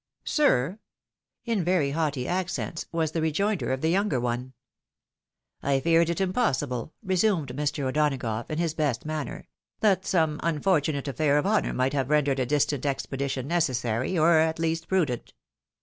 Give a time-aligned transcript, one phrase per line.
[0.23, 0.79] "Sir?
[1.47, 4.53] "—^in very haughty accents, was the rejoinder of the younger one."
[5.61, 7.83] I feared it possible," resumed Mr.
[7.83, 9.47] O'Donagough, in his best manner,"
[9.81, 14.57] that some' unfortunate affair of honour might have rendered a distant expedition necessary, or at
[14.57, 15.33] least prudent."